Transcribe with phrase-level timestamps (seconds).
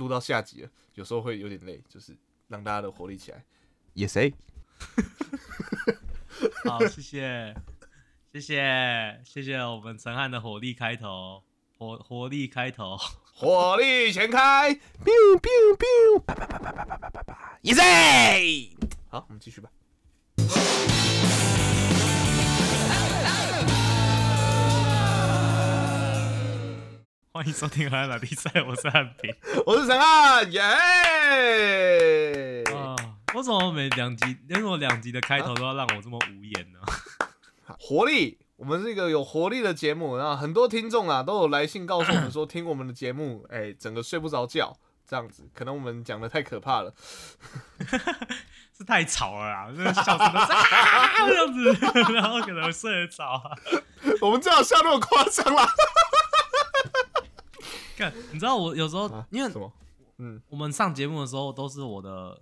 [0.00, 2.16] 录到下集了，有时候会有点累，就是
[2.48, 3.44] 让大家的活力起来。
[3.92, 4.32] 也谁？
[6.64, 7.54] 好，谢谢，
[8.32, 11.42] 谢谢，谢谢我们陈汉的火力开头，
[11.76, 12.96] 火火力开头，
[13.34, 14.74] 火力全开
[15.04, 18.74] ，biu biu biu，叭叭叭叭叭叭叭叭叭，也谁？
[19.10, 19.70] 好，我们继续吧。
[27.32, 29.32] 欢迎收听《海拉比赛》，我是汉平。
[29.64, 30.60] 我是陈汉，耶！
[32.74, 32.96] 啊，
[33.34, 36.80] 为什么每两集，为什么两集的开头都要让我这么无言呢？
[37.78, 44.76] 活力，我们是一个有活力的节目，然后很多听众啊都有来信告诉我们说，听我们的节目， 哎，整个睡不着觉，
[45.08, 46.92] 这样子，可能我们讲的太可怕了，
[48.76, 51.72] 是太吵了啊，那个笑声都是啊这样子，
[52.12, 53.56] 然后可能睡得着啊。
[54.20, 55.72] 我们最好笑那么夸张啦。
[58.00, 59.72] 看，你知道我有时候啊因为什么？
[60.18, 62.40] 嗯，我们上节目的时候都是我的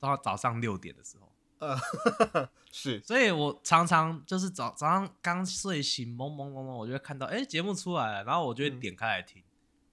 [0.00, 1.78] 到早上六点的时候，呃，
[2.72, 8.80] 是，所以我常常就是早早上刚睡醒，懵懵懵懵，我就会看到哎节、目出来了，然后我就会嗯。
[8.80, 9.42] 点开来听，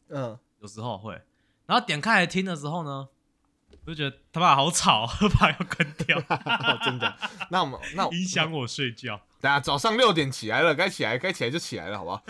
[0.07, 1.21] 嗯，有时候会，
[1.67, 3.07] 然后点开来听的时候呢，
[3.85, 5.05] 我就觉得他妈好吵，
[5.39, 7.15] 把它要关掉，哦 真的。
[7.51, 9.21] 那我们那影响我睡觉。
[9.39, 12.23] 大家早上六点起来了，该起来该起来就起来了，好不好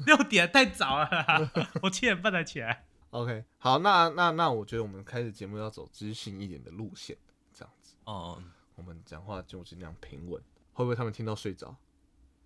[0.06, 1.50] 六点太早了啦，
[1.82, 2.84] 我七点半才起来。
[3.10, 7.16] ？OK，好，那那那我觉得我们开始节目要走知性一点的路线，
[7.52, 8.42] 这样子，哦，
[8.76, 10.40] 我们讲话就尽量平稳，
[10.72, 11.76] 会不会他们听到睡着？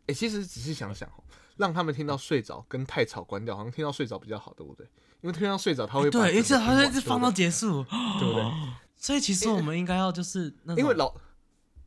[0.06, 1.24] 哎、其实仔细想想哦，
[1.56, 4.86] 让他们听到睡着跟太吵关掉，好像听到睡着比较好，对不对？
[5.22, 8.52] 因为听到睡着他会把对，因为这整个听完好像一直放到对结束，不对对不对？
[8.96, 11.14] 所以其实我们应该要就是因为老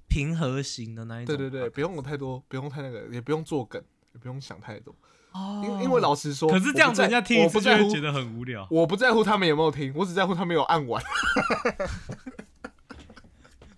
[0.08, 1.36] 平和型的那一种。
[1.36, 4.96] 对对对，不用有太多，不用太那个，也不用做梗，也不用想太多。
[5.38, 8.68] 哦，因为因为老实说，可是这样子人家听一我不在乎次就会觉，得很无聊。
[8.72, 11.04] 我不在乎他们有没有听，我只在乎他们有按完。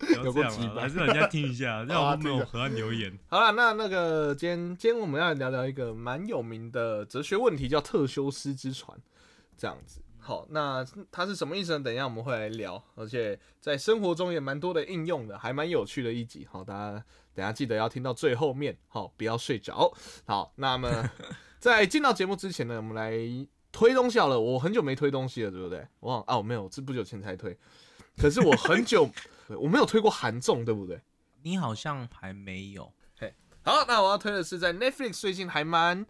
[0.09, 3.17] 有这样啊，够鸡掰还是人家听一下，这样我们没有河岸留言。
[3.27, 8.97] 好了，那那个今天今天我们要聊聊一个蛮有名的哲学问题，叫特修斯之船，
[9.57, 10.01] 这样子。
[10.17, 11.83] 好，那它是什么意思呢？
[11.83, 16.47] 等一下我们会来聊，而且在生活中也蛮多的应用的，还蛮有趣的一集。
[16.49, 16.91] 好，大家
[17.33, 19.91] 等一下记得要听到最后面，好，不要睡着。
[20.25, 20.89] 好，那么
[21.59, 23.13] 在进到节目之前呢，我们来
[23.71, 24.39] 推东西好了。
[24.39, 25.85] 我很久没推东西了，对不对？
[25.99, 27.57] 我忘啊，我没有，是不久前才推。
[28.17, 29.09] 可是我很久
[29.59, 31.01] 我没有推过韩综，对不对？
[31.43, 33.33] 你好像还没有，嘿
[33.63, 36.05] 好，那我要推的是在 Netflix 最近还蛮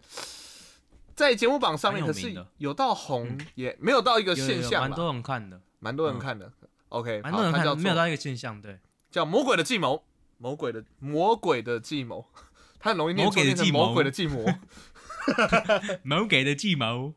[1.14, 6.52] 在节目榜上面，可是有到红，也没有到一个现象有蛮多，人看的，蛮多人看的。
[6.88, 8.60] OK，蛮多人看的，没有到一个现象。
[8.60, 8.78] 对，
[9.10, 10.02] 叫魔鬼的计谋，
[10.38, 12.26] 魔鬼的魔鬼的计谋，
[12.80, 14.44] 它很容易念魔鬼的错念成计谋魔鬼的计谋。
[16.02, 17.14] 谋给的计谋。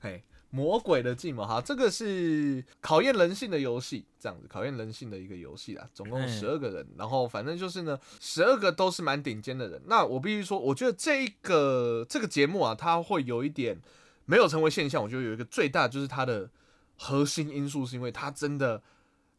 [0.00, 5.88] 嘿，魔鬼的计谋，哈，这个是考验人性的游戏，这样子考验人性的一个游戏啦。
[5.92, 9.80] 总共嗯十二个人，然后反正就是呢，十二个都是蛮顶尖的人。
[9.86, 13.80] 那我必须说，我觉得这一个这个节目啊，它会有一点
[14.24, 15.02] 没有成为现象。
[15.02, 16.50] 我觉得有一个最大就是它的
[16.96, 18.82] 核心因素，是因为它真的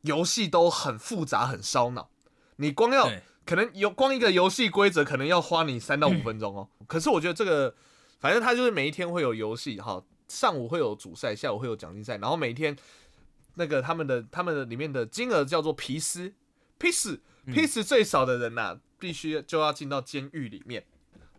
[0.02, 2.10] 游戏都很复杂，很烧脑。
[2.58, 6.70] 你光要对，可能有光一个游戏规则，可能要花你三到五分钟哦。
[6.88, 7.76] 可是我觉得这个，
[8.20, 12.76] 反正它就是每一天会有游戏哈，上午会有主赛，下午会有奖金赛，然后每一天
[13.56, 16.34] 那个他们的他们的里面的金额叫做皮斯，
[16.78, 20.86] 皮斯嗯皮斯最少的人呐、必须就要进到监狱里面。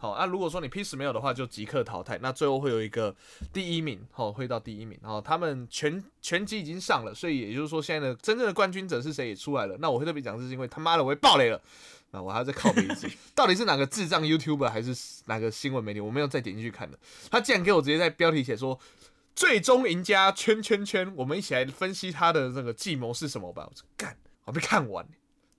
[0.02, 2.18] 好，那、如果说你 P 十没有的话，就即刻淘汰。
[2.20, 3.14] 那最后会有一个
[3.52, 4.98] 第一名，好，会到第一名。
[5.00, 9.76] 然后他们全全集已经上了，所以也就是说，现在的真正的冠军者是谁也出来了。
[9.78, 11.62] 那我会特别讲，是因为他妈的我会爆雷了。
[12.10, 14.92] 那我还要再拷贝一次， 到底是哪个智障 YouTuber 还是
[15.26, 16.00] 哪个新闻媒体？
[16.00, 16.98] 我没有再点进去看的。
[17.30, 18.76] 他竟然给我直接在标题写说
[19.36, 23.68] “最终赢家圈圈圈”，我们一起来分析他的那个计谋是什么吧。
[23.70, 25.06] 我说干，我还没看完，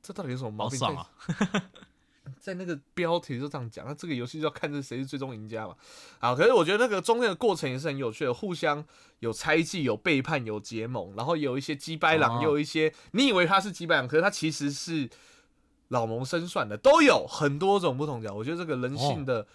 [0.02, 0.78] 这到底有什么毛病？
[0.82, 1.72] 好爽啊！
[2.40, 5.76] 在那个标题就这样讲，那这个游戏就要看这谁是最终赢家嘛。
[6.20, 8.84] 啊，可是我觉得那个中间的过程也是很有趣的，互相
[9.20, 15.10] 有猜忌、有背叛、有结盟，然后有一些鸡掰狼，有一些你以为他是鸡掰狼，可是他其实是
[15.90, 18.34] 老谋深算的，都有很多种不同角。
[18.34, 19.46] 我觉得这个人性的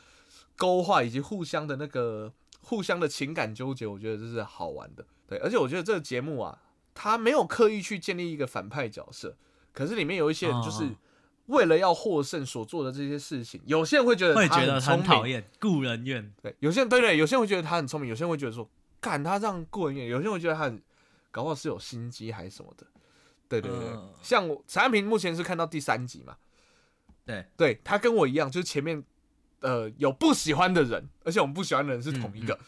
[0.56, 2.32] 勾画以及互相的那个
[2.62, 5.04] 互相的情感纠结，我觉得这是好玩的。
[5.26, 6.62] 对，而且我觉得这个节目啊，
[6.94, 9.36] 他没有刻意去建立一个反派角色，
[9.72, 10.96] 可是里面有一些人就是哦
[11.48, 15.02] 为了要获胜所做的这些事情，有些人会觉得他会觉得聪明。
[15.02, 16.32] 很讨，厌，故人怨。
[16.42, 18.68] 对，有些人对对，有些人会觉得他很聪明，有些人会觉得说，
[19.00, 20.82] 干他让过人怨，有些人会觉得他很
[21.30, 22.86] 搞不好是有心机还是什么的，
[23.48, 26.36] 对对对，像我陈安平目前是看到第三集嘛，
[27.24, 29.02] 对，对他跟我一样，就是前面
[29.60, 32.58] 呃有不喜欢的人，而且我们不喜欢的人是同一个，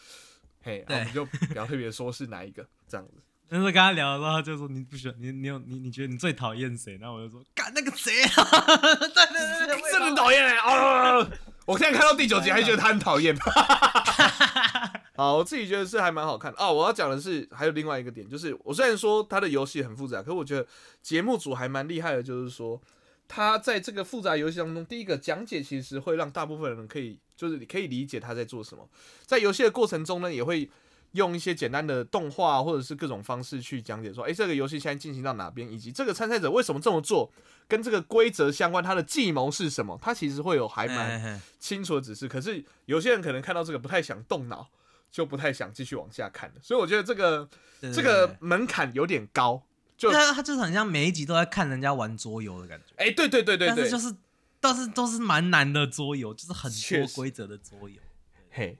[0.63, 3.13] 嘿，然后我们就比较特别说是哪一个这样子。
[3.53, 6.97] 那时候跟他聊的时候，他就说你不喜欢你你有你你觉得你最讨厌谁？
[7.01, 8.31] 然后我就说干那个谁啊，
[8.95, 11.29] 对对对对，真的很讨厌哎哦！
[11.67, 13.35] 我现在看到第九集还觉得他很讨厌。
[15.17, 16.71] 好，我自己觉得是还蛮好看哦。
[16.73, 20.65] 我要讲的是还有另外一个点，就是我虽然说他的游戏很复杂，可我觉得
[21.01, 22.81] 节目组还蛮厉害的，就是说
[23.27, 28.89] 他在这个复杂游戏当中，第一个讲解其实会让大部分人可以，就是你可以理解他在做什么。
[29.25, 30.69] 在游戏的过程中呢，也会
[31.13, 37.31] 用一些简单的动画或者是各种方式去讲解说，诶，这个游戏现在进行到哪边，以及这个参赛者为什么这么做，
[37.67, 41.41] 跟这个规则相关，他的计谋是什么，他其实会有还蛮。
[41.59, 44.67] 清楚的指示，可是有些人可能看到这个不太想动脑，
[45.11, 46.55] 就不太想继续往下看了。
[46.61, 47.47] 所以我觉得这个
[47.93, 49.63] 这个门槛有点高。
[49.97, 52.93] 就对啊，他就是很像每一集都在看人家玩桌游的感觉。
[52.95, 54.15] 哎、对对对对对，但是就是，
[54.59, 58.01] 但是都是蛮难的桌游，就是很确实多规则的桌游。
[58.49, 58.79] 嘿，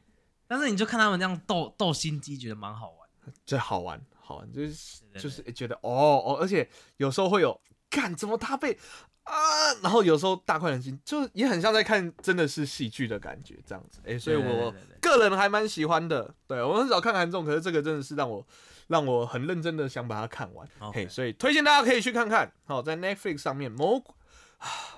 [0.52, 3.34] 但是你就看他们这样斗斗心机，觉得蛮好玩。
[3.46, 7.58] 这好玩好玩，就是就是觉得哦哦，而且有时候会有，
[7.90, 8.78] 看怎么他被
[9.24, 9.34] 啊，
[9.82, 14.02] 然后有时候大快人心，就也很像在看真的是喜剧的感觉这样子。
[14.06, 16.36] 哎、所以我个人还蛮喜欢的。
[16.46, 18.46] 对我很少看韩综，可是这个真的是让我
[18.88, 20.68] 让我很认真的想把它看完。
[20.92, 22.52] 嘿，所以推荐大家可以去看看。
[22.66, 24.04] 好，在 Netflix 上面魔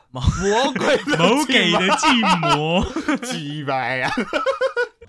[0.09, 3.21] 魔魔鬼的某给的寂寞。
[3.31, 4.11] 鸡掰呀。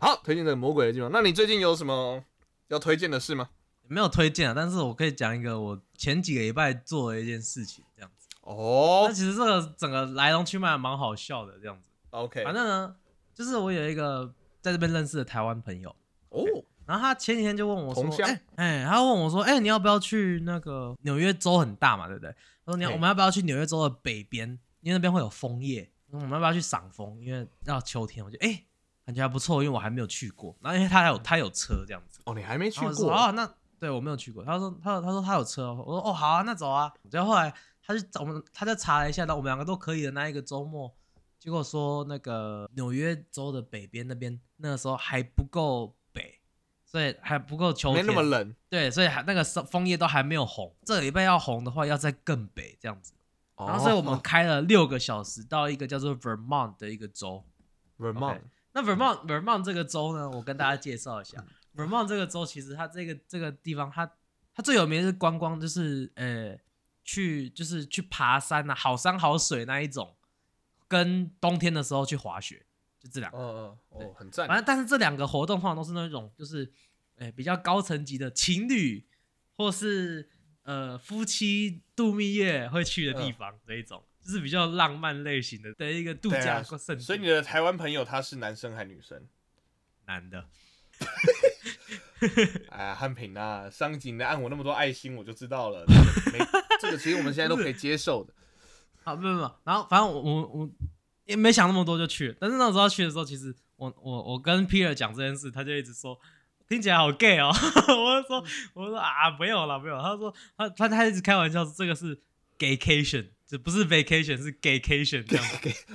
[0.01, 1.11] 好，推荐这个魔鬼的地方。
[1.13, 2.23] 那你最近有什么
[2.69, 3.49] 要推荐的事吗？
[3.87, 8.29] 没有推荐啊，但是我可以讲一个我前几个礼拜做的一件事情，这样子。
[8.41, 11.83] 哦那其实这个整个来龙去脉蛮好笑的，这样子。
[12.11, 12.97] ，OK，反正呢，
[13.35, 15.95] 就是我有一个在这边认识的台湾朋友，
[16.31, 16.45] 哦，
[16.87, 22.31] 然后他前几天就问我说同：“乡哎、哎他问我说：‘哎、你要不要去那个纽约州很大嘛，对不对？’
[22.65, 24.49] 他说：‘你要我们要不要去纽约州的北边？
[24.81, 25.91] 因为那边会有枫叶。
[26.11, 27.19] 我们要不要去赏枫？
[27.23, 28.65] 因为要秋天。’我就哎、
[29.05, 30.57] 感觉还不错，因为我还没有去过。
[30.61, 33.13] 然后因为他还有他有车这样子，哦，你还没去过？
[33.13, 33.49] 哦，那
[33.79, 34.45] 对我没有去过。
[34.45, 36.93] 他说他说他说他有车哦，我说哦好啊，那走啊。
[37.11, 37.53] 然后后来
[37.87, 40.95] 他就找我们，他就查了一下，那我们两个都可以的那一个周末，
[41.39, 46.41] 结果说那个纽约州的北边那边那个时候还不够北，
[46.87, 48.55] 所以还不够秋没，那么冷。
[48.71, 50.75] 对，所以还那个枫枫叶都还没有红。
[50.87, 53.13] 这个礼拜要红的话，要再更北这样子。
[53.57, 57.45] 然后所以我们哦开了六个小时到一个叫做 Vermont 的一个州。
[57.99, 58.41] Vermont
[58.75, 61.43] 那 Vermont Vermont 这个州呢，我跟大家介绍一下
[61.77, 64.11] ，Vermont 这个州其实它这个这个地方，它
[64.53, 66.59] 它最有名的是观光，就是呃
[67.05, 70.17] 去就是去爬山啊，好山好水那一种，
[70.89, 72.67] 跟冬天的时候去滑雪，
[72.99, 73.39] 就这两个。
[73.39, 74.57] 嗯嗯，对哦，很赞反。
[74.57, 76.71] 正但是这两个活动通常都是那种就是
[77.17, 79.07] 呃比较高层级的情侣
[79.57, 80.29] 或是
[80.65, 86.99] 呃夫妻度蜜月会去的地方这一种，就是比较浪漫类型的的一个度假胜地。
[86.99, 89.23] 所以你的台湾朋友他是男生还女生？
[90.07, 90.47] 男的。
[92.71, 95.85] 哎呀，汉平啊，上一集你按我那么多爱心，我就知道了。
[95.87, 95.93] 这
[96.31, 96.45] 个没，
[96.81, 98.33] 这个其实我们现在都可以接受的。
[99.05, 100.71] 啊，不不不，然后反正我我我
[101.27, 106.19] 也没想那么多就去了，但是那时候去的时候，其实我我我跟 Peter 讲这件事，他就一直说
[106.69, 112.19] 听起来好 gay 哦， 我就说我说啊没有了没有，他说他他他一直开玩笑说这个是
[112.59, 115.87] gaycation，这不是 vacation 是 gaycation 这样子，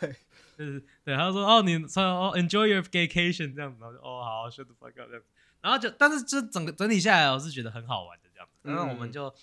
[0.00, 0.16] 对
[0.58, 5.24] 就是对，他说哦你说哦 enjoy your vacation 这样子，然后就哦好 shut the fuck up 这样子，
[5.62, 9.12] 然后就但是就整个整体下来，我是觉得很好玩的这样子，然后我们嗯。
[9.12, 9.34] 就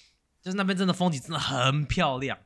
[0.41, 2.37] 就是那边真的风景真的很漂亮。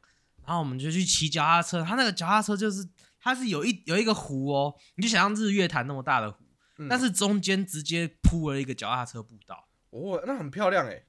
[0.45, 2.87] 然后我们就去骑脚踏车，它那个脚踏车就是
[3.19, 6.45] 它是有一有一个湖哦，你就想象日月潭那么大的湖，
[6.77, 6.87] 嗯。
[6.87, 11.03] 但是中间直接铺了一个脚踏车步道，哦，那很漂亮哎。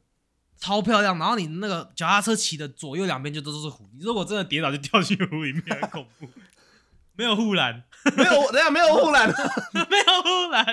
[0.56, 1.18] 超漂亮。
[1.18, 6.28] 然后你那个脚踏车骑的左右两边就都是湖，你如果真的跌倒就掉进湖里面，很恐怖。
[7.18, 7.82] 没有护栏，
[8.14, 9.26] 没有，等一下没有护栏。
[9.72, 10.64] 没有护栏，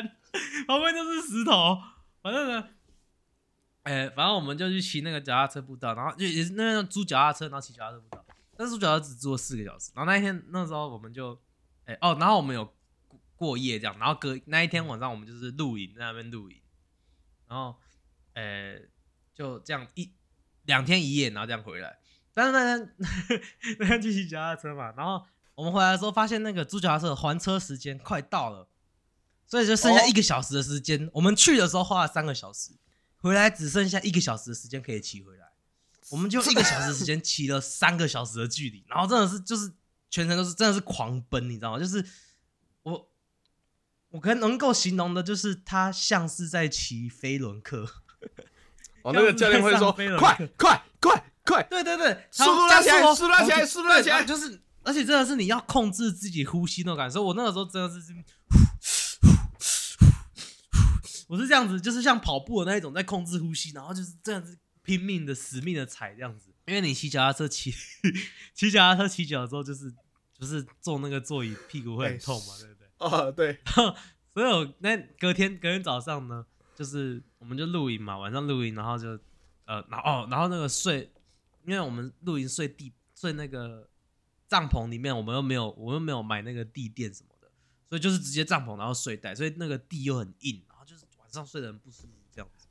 [0.67, 1.77] 旁边就是石头。
[2.21, 2.67] 反正呢，
[3.83, 8.25] 哎、反正我们就去骑那个脚踏车步道，然后就也是那边租脚踏车，然后骑脚踏车步道。
[8.57, 11.39] 但是租脚踏车只租了四个小时，然后那一天那时候我们就，
[11.85, 12.65] 哎、哦，然后我们有
[13.07, 16.57] 过过夜这样，然后隔那一天晚上我们就是露营在那边露营，
[17.47, 17.75] 然后，
[18.33, 18.75] 呃、
[19.33, 20.11] 就这样一
[20.63, 21.99] 两天一夜，然后这样回来。
[22.33, 22.93] 但是那天
[23.79, 25.23] 那天去骑脚踏车嘛，然后
[25.55, 28.67] 我们回来的时候发现那个租脚踏车还车时间快到了，
[29.45, 31.09] 所以就剩下哦一个小时的时间。
[31.13, 32.71] 我们去的时候花了三个小时，
[33.17, 35.47] 回来只剩下一个小时的时间可以骑回来。
[36.09, 39.71] 我们就 一个小时时间骑了三个小时的距离，然后真的是就是
[40.09, 41.79] 全程都是真的是狂奔，你知道吗？
[41.79, 42.03] 就是
[42.81, 43.11] 我
[44.09, 47.87] 我可能能够形容的就是他像是在骑飞轮课。
[49.03, 57.21] 哦，那个教练会说：“飞了快快快快，对对对，速度拉起来加速度拉起来速度拉起来就是，而且真的是你要控制自己呼吸那种感受。
[57.21, 58.13] 我那个时候真的是，
[61.27, 66.53] 我 我是这样子，就是像跑步的那一种，在控制呼吸，然后就是这样子拼命的、死命的踩这样子。
[66.65, 67.73] 因为你骑脚踏车骑
[68.53, 69.93] 骑脚踏车骑久了之后，就是
[70.39, 72.87] 就是坐那个座椅屁股会很痛嘛，对不对？
[72.99, 73.59] 哦，对，
[74.33, 79.09] 所以我那隔天隔天早上呢，就是我们就露营嘛，晚上露营，然后就
[79.65, 81.11] 呃，然后哦，然后那个睡，
[81.65, 83.87] 因为我们露营睡地睡那个
[84.47, 87.49] 帐篷里面，我们又没有我们又没有买那个地垫什么的，
[87.87, 92.67] 所以就是直接帐篷然后睡袋，所以那个地又很硬，然后就是晚上睡得很不舒服这样子。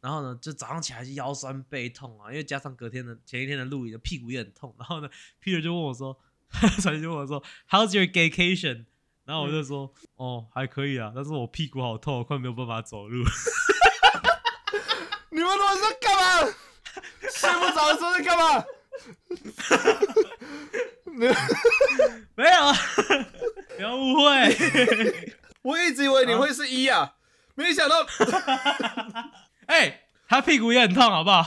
[0.00, 4.74] 然后呢，就早上起来就腰酸背痛啊，因为加上隔天的前一天的露营，屁股也很痛。
[4.78, 5.08] 然后呢
[5.42, 6.18] ，Peter 就问我说，
[6.50, 8.84] 他就问我说，How's your vacation？
[9.24, 13.24] 然后我就说，哦，还可以啊，但是我屁股好痛，我快没有办法走路。
[15.30, 16.14] 你们晚上干
[16.46, 16.52] 嘛？
[17.30, 18.64] 睡不着的时候在干嘛？
[21.06, 21.26] 你
[22.36, 22.72] 没有， 啊，
[23.76, 25.34] 不要误会。
[25.62, 27.14] 我一直以为你会是一啊，
[27.54, 28.04] 没想到。
[29.66, 31.46] 哎，他屁股也很痛，好不好？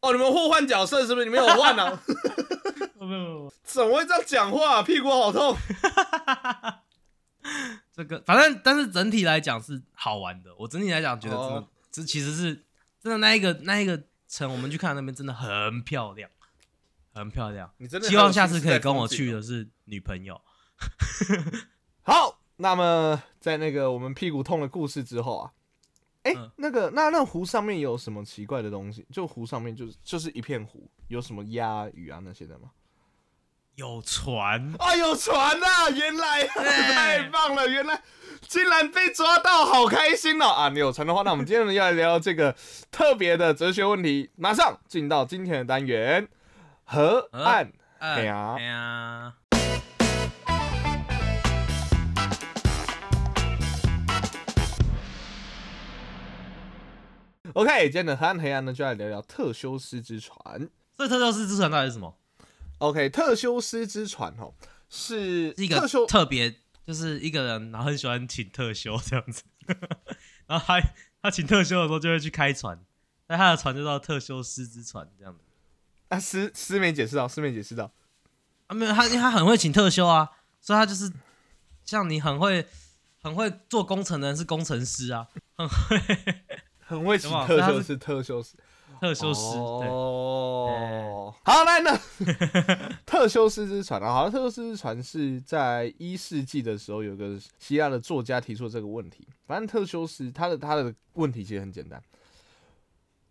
[0.00, 1.24] 哦，你们互换角色是不是？
[1.24, 2.02] 你们有换啊？
[3.06, 4.82] 没 有怎么会这样讲话？
[4.82, 5.56] 屁股好痛。
[7.92, 10.54] 这个反正，但是整体来讲是好玩的。
[10.58, 12.54] 我整体来讲觉得真的，这其实是
[13.00, 13.18] 真的。
[13.18, 16.30] 那一个那一个城，我们去看那边真的很漂亮，
[17.14, 17.70] 很漂亮。
[17.78, 20.40] 你真的希望下次可以跟我去的是女朋友。
[22.02, 25.52] 好，那么在那个我们屁股痛的故事之后啊。
[26.24, 29.06] 哎，那个，那那湖上面有什么奇怪的东西？
[29.10, 32.70] 就湖上面就是就是一片湖，有什么鸭鱼啊那些的吗？
[33.78, 35.88] 有船啊，有船啊！
[35.88, 38.02] 原来太棒了，原来
[38.40, 40.48] 竟然被抓到，好开心哦！
[40.48, 42.56] 啊，你有船的话，那我们今天呢要来聊这个
[42.90, 44.32] 特别的哲学问题。
[44.34, 46.26] 马上进到今天的单元，
[46.82, 49.34] 河岸哎呀。
[57.52, 60.68] OK，今天的黑暗黑暗呢，就来聊聊特修斯之船。
[60.96, 62.17] 这特修斯之船到底是什么
[62.78, 64.54] ？OK，特修斯之船哦，
[64.88, 69.42] 是一个特修特别，就是一个人，然后很喜欢请特修这样子。
[70.46, 70.80] 然后他
[71.22, 72.78] 他请特修的时候，就会去开船，
[73.26, 75.40] 那他的船就叫特修斯之船这样子。
[76.08, 77.92] 啊，师师没解释到，师没解释到
[78.66, 80.30] 啊，没有他，因为他很会请特修啊，
[80.60, 81.12] 所以他就是
[81.84, 82.66] 像你很会
[83.20, 86.44] 很会做工程的人是工程师啊，很会。
[86.88, 88.56] 很会请特修是，特修斯，
[89.00, 91.34] 特修斯哦。
[91.44, 91.98] 好，来呢，
[93.06, 99.26] 特修斯之船啊，好像特修斯之船是在一世纪的时候，有个希腊的作家提出这个问题。
[99.46, 102.02] 反正特修斯他的他的问题其实很简单，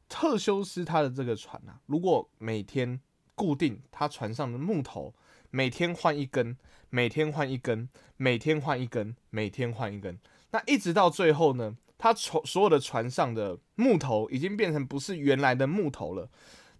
[0.08, 3.00] 特修斯他的这个船啊，如果每天
[3.36, 5.14] 固定他船上的木头，
[5.52, 6.58] 每天换一根，
[6.90, 10.18] 每天换一根，每天换一根，每天换一根，
[10.52, 11.78] 那一直到最后呢？
[11.98, 16.30] 它船所有的船上的木头已经变成不是原来的木头了，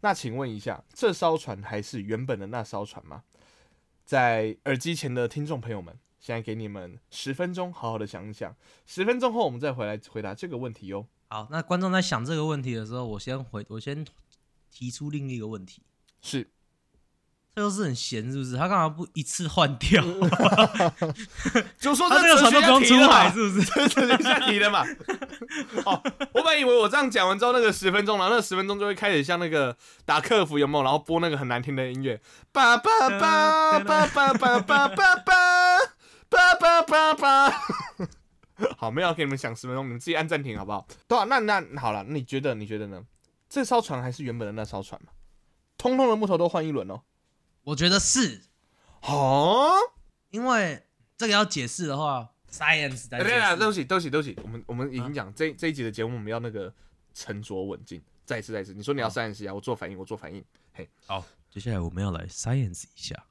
[0.02, 3.24] 那请问一下，这艘船还是原本的那艘船吗？
[4.06, 8.56] 在耳机前的听众朋友们，现在给你们十分钟，好好的想一想，
[8.86, 11.06] 十分钟后我们再回来回答这个问题哟。
[11.30, 14.06] 好，那观众在想这个问题的时候，我先回，我先
[14.72, 15.82] 提出另一个问题，
[16.22, 16.50] 是。
[17.58, 18.56] 他又是很闲，是不是？
[18.56, 20.04] 他干嘛不一次换掉？
[21.80, 23.66] 就说他这个船都不用出海，是不是？
[23.90, 24.86] 这是下题的嘛？
[25.84, 26.00] 哦，
[26.34, 30.84] 我本来以为我这样讲完之后，那个十分钟，然后那十分钟就会开始像那个打客服有没有？
[30.84, 32.22] 然后播那个很难听的音乐，
[32.52, 35.18] 叭叭叭叭叭叭叭叭
[36.30, 37.54] 叭叭叭叭。
[38.78, 40.86] 好，没有给你们想十分钟，你们自己按暂停好不好？
[41.08, 43.02] 对啊，那那好了，你觉得你觉得呢？
[43.50, 45.10] 这艘船还是原本的那艘船吗？
[45.76, 47.02] 通通的木头都换一轮哦。
[47.68, 48.44] 我觉得是，
[49.02, 49.74] 哦，
[50.30, 50.86] 因为
[51.18, 53.22] 这个要解释的话，science 在。
[53.22, 56.74] 对啊，对不起，对不起，对不起，我们我们已经讲这这一集的节目，我们要那个
[57.14, 58.02] 沉着稳静。
[58.24, 60.42] 再一次，再一次，你说你要 science 啊，我做反应，我做反应。
[60.72, 63.22] 嘿，好，接下来我们要来 science 一下。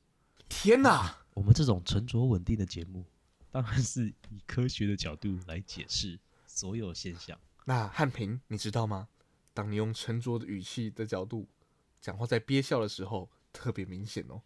[0.50, 3.07] 天哪，我们这种沉着稳定的节目，
[3.50, 7.38] 当然是以科学的角度来解释所有现象。
[7.64, 9.09] 那汉平，你知道吗？
[9.55, 11.49] 当你用沉着的语气的角度
[12.02, 13.31] 讲话，在憋笑的时候。
[13.56, 14.42] 特别明显哦！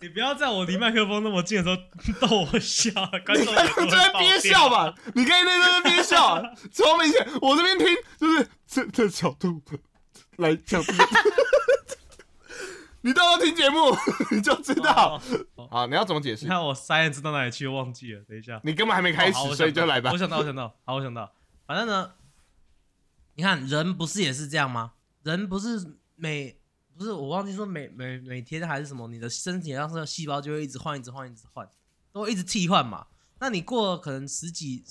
[0.00, 1.76] 你不要在我离麦克风那么近的时候
[2.20, 2.90] 逗我笑，
[3.24, 3.46] 观众
[3.86, 4.94] 就在憋笑吧？
[5.14, 6.40] 你可以在那边憋笑，
[6.72, 7.26] 超明显。
[7.40, 7.86] 我这边听
[8.18, 9.62] 就是这这角度
[10.36, 10.82] 来讲，
[13.02, 13.96] 你到时候听节目
[14.30, 15.20] 你就知道。
[15.70, 16.44] 好，你要怎么解释？
[16.44, 17.66] 你看我 science 到哪里去？
[17.66, 18.22] 忘记了。
[18.28, 20.10] 等一下，你根本还没开始，所以就来吧。
[20.12, 21.32] 我想到，我想到，好，我想到。
[21.66, 22.12] 反正呢，
[23.34, 24.92] 你看人不是也是这样吗？
[25.28, 26.58] 人不是每
[26.96, 31.68] 不是我忘记说每每每天还是什么，你的身体上是细胞就会一直换，一直换，一直换，
[32.10, 33.06] 都会一直替换嘛。
[33.38, 34.82] 那你过了可能十几，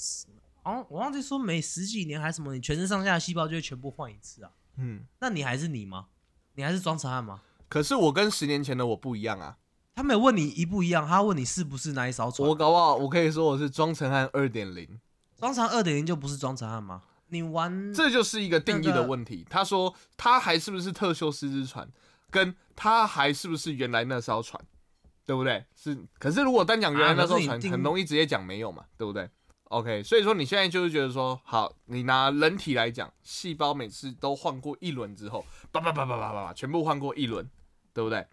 [0.62, 4.51] 好像我忘记说每十几年还是什么，你全身上下的细胞就会全部换一次啊。
[4.77, 6.08] 嗯，那你还是你吗？
[6.53, 7.41] 你还是庄成汉吗？
[7.67, 9.58] 可是我跟十年前的我不一样啊，
[9.96, 12.56] 他没有问你一不一样，他问你是不是那一艘船我。
[12.56, 15.00] 搞不好我可以说我是庄成汉二点零，
[15.36, 17.03] 庄成汉二点零就不是庄成汉吗？
[17.30, 19.46] 你玩这就是一个定义的问题。
[19.50, 21.90] 他说他还是不是特修斯之船，
[22.30, 24.62] 跟他还是不是原来那艘船，
[25.26, 25.66] 对不对？
[25.76, 29.30] 是，可是如果单讲原来那艘船，很容易直接讲没有嘛，对不对
[29.66, 37.50] ？OK，所以说你现在就是觉得说，好，你拿人体来讲，细胞每次都换过一轮之后，叭叭叭叭叭叭叭，全部换过一轮，
[37.94, 38.26] 对不对？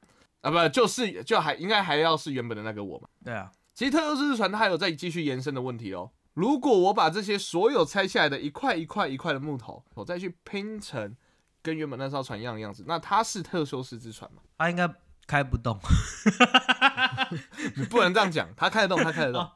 [0.43, 3.09] 啊，不，就是就还应该还要是原本的那个我嘛。
[3.25, 6.11] 对啊，其实特修斯之船它还有再继续延伸的问题哦。
[6.35, 11.17] 如果我把这些所有拆下来的一块一块一块的木头，我再去拼成
[11.63, 14.43] 跟原本那艘船一样的样子，那它是特修斯之船吗？
[14.59, 14.89] 它应该
[15.27, 15.79] 开不动。
[17.77, 19.43] 你不能这样讲，它开得动，它开得动。
[19.43, 19.51] 哦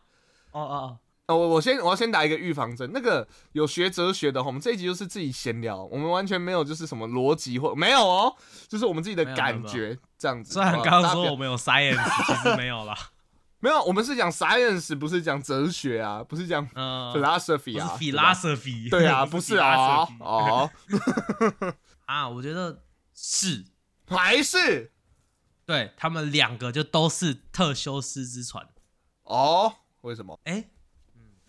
[0.53, 2.91] 哦哦，呃，我我先我要先打一个预防针。
[2.95, 8.37] 那个有学哲学的，我们这一集就是自己闲聊，我们完全没有就是什么逻辑或没有哦，
[8.69, 10.55] 就是我们自己的感觉这样子。
[10.55, 12.97] 虽然刚刚说我们有 science，其实没有啦。
[13.61, 18.89] 没有，我们是讲 science，不是讲哲学啊，不是讲嗯，philosophy 啊，philosophy。
[18.91, 20.71] 对啊， 不是啊，哦，
[22.07, 22.85] 啊，我觉得
[23.15, 23.65] 是。
[24.07, 24.93] 还是？
[25.67, 28.67] 对他们两个就都是特修斯之船。
[29.25, 30.39] 哦，为什么？
[30.45, 30.71] 哎，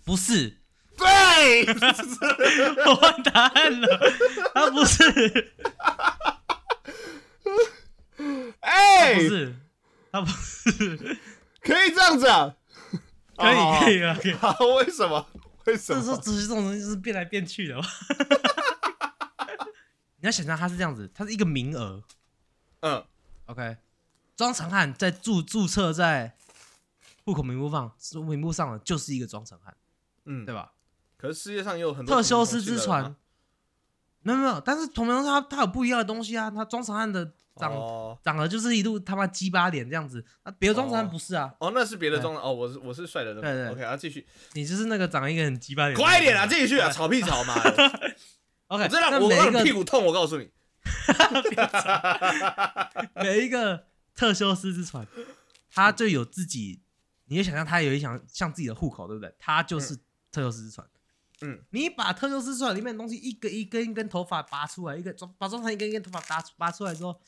[0.03, 0.57] 不是，
[0.97, 1.65] 对，
[2.85, 3.87] 我换答案了，
[4.53, 5.53] 他不是，
[8.59, 9.55] 哎、不是，
[10.11, 11.17] 他不是，
[11.69, 12.55] 可以这样子啊？
[13.38, 14.33] 可以哦可以啊，可以。
[14.39, 15.25] 好，为什么？
[15.65, 16.21] 为什么这时候么？
[16.21, 17.83] 哲学这种东西就是变来变去的嘛。
[20.21, 22.03] 你要想象他是这样子，他是一个名额
[22.81, 23.03] 嗯
[23.45, 23.77] ，，OK。
[24.35, 26.35] 庄成汉在注注册在
[27.25, 27.91] 户口名簿上，
[28.25, 29.75] 名簿上的就是一个庄成汉，
[30.25, 30.71] 嗯，对吧？
[31.17, 33.15] 可是世界上也有很多特修斯之船啊，
[34.21, 36.49] 没有没有，但是同样他他有不一样的东西啊。
[36.49, 43.71] 他庄成汉的长、哦长得就是一路他妈鸡巴脸这样子，啊，别的庄成汉哦不是啊，哦，那是别的对装哦，我是我是帅的那对对个。
[43.71, 45.97] OK，啊，继续，你就是那个长得一个很鸡巴脸。
[45.97, 47.55] 快一点啊，继续啊，吵屁吵嘛！
[48.67, 49.29] OK，我真的那我
[49.63, 50.49] 屁股痛，我告诉你。
[53.15, 55.05] 每一个特修斯之船，
[55.69, 56.81] 他就有自己，
[57.25, 59.33] 你就想象他有一想像自己的户口，对不对？
[59.38, 59.95] 他就是
[60.31, 60.88] 特修斯之船。
[61.41, 67.19] 嗯，你把特修斯之船里面的东西一根一根一根头发拔出来，一个装把装成一根一根头发拔拔出来之后，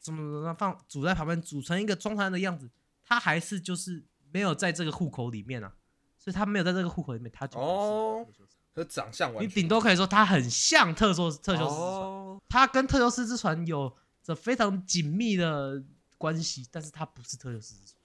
[0.00, 2.70] 怎么怎么放组在旁边，组成一个装船的样子，
[3.04, 5.72] 他还是就是没有在这个户口里面啊，
[6.18, 8.26] 所以他没有在这个户口里面，他就哦
[8.72, 11.80] 和长相完你顶多可以说他很像特修特修斯之船。
[11.80, 15.82] 哦，它跟特修斯之船有着非常紧密的
[16.16, 17.96] 关系，但是他不是特修斯之船。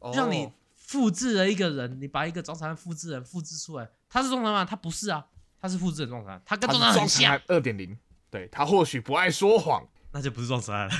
[0.00, 4.64] 哦就像你复制了一个人，你把一个庄长汉复制人复制出来，他是庄长汉吗？
[4.64, 5.26] 他不是啊，
[5.60, 7.98] 他是复制人庄长汉，他跟庄长汉很像，二点零，
[8.30, 10.92] 对他或许不爱说谎，那就不是庄长汉了。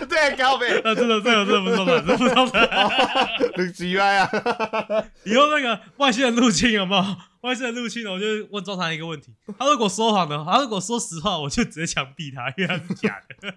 [0.08, 3.28] 对，高飞， 啊，真的，这个真的不是庄长汉，这不是庄长汉。
[3.54, 4.26] 很奇怪啊。
[5.24, 7.04] 以后那个外星人入侵有没有？
[7.42, 13.52] 外星人入侵了，我就问庄长汉一个问题：他如果说谎的，他如果说实话，我就直接枪毙他，因为他是假的。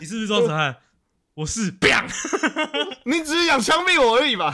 [0.00, 0.76] 你是不是庄长汉？
[1.34, 2.04] 我是，砰！
[3.04, 4.52] 你只是想枪毙我而已吧？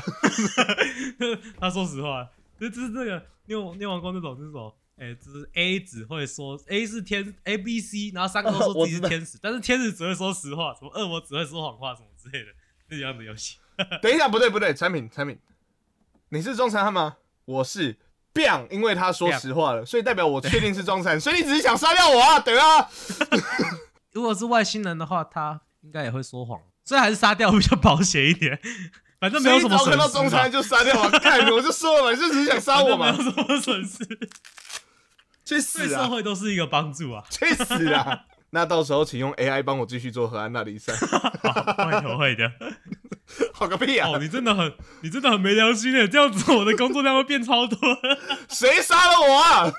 [1.58, 2.28] 他说实话，
[2.60, 12.50] 这这是这个，你有你有玩过那种那种，哎、就是 A 只会说 A 是天 A B C，然后三个都说自己是天使，但是天使只会说实话，什么恶魔只会说谎话，什么之类的
[12.88, 13.56] 这样的游戏。
[14.02, 15.38] 等一下，不对不对，产品产品，
[16.28, 17.16] 你是庄成汉吗？
[17.46, 17.96] 我是。
[18.32, 22.38] biang，因为他说实话了，所以代表我确定是庄成，所以你只是想杀掉我啊？
[22.38, 22.88] 对啊，
[24.12, 28.56] 如果是外星人的话，他应该也会说谎，所以还是杀掉比较保险一点。
[29.18, 31.10] 反正没有什么损失看到庄成就杀掉嘛。
[31.18, 33.98] 看，我就说了嘛，你就只是想杀我嘛没，有什么损失，
[35.50, 36.04] 去对死啊！
[36.04, 37.24] 社会都是一个帮助啊。
[37.30, 38.24] 去死啊！
[38.52, 42.50] 那到时候请用 AI 帮我继续做河岸那里賽，好， 会的会的。
[43.54, 44.08] 好个屁啊！
[44.10, 47.78] 哦，你真的很，你真的很没良心的，这样子我的工作量会变超多。
[48.50, 49.72] 谁杀了我啊？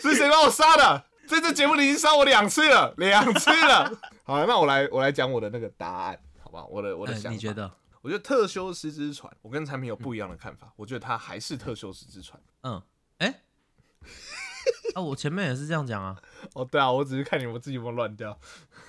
[0.00, 1.04] 是谁把我杀的？
[1.26, 3.90] 在这节目里已经杀我两次了，两次了。
[4.24, 6.66] 好，那我来我来讲我的那个答案，好不好？
[6.66, 7.52] 我的我的想法，哎你觉？
[7.54, 7.70] 得？
[8.00, 10.72] 我觉得特修斯之船，我跟产品有不一样的看法。
[10.76, 12.40] 我觉得它还是特修斯之船。
[12.62, 12.82] 嗯，哎、
[14.94, 16.16] 啊，我前面也是这样讲啊，
[16.54, 18.38] 哦，对啊，我只是看你我自己有没有乱掉。